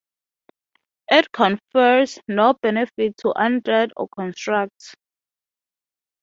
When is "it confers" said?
1.11-2.17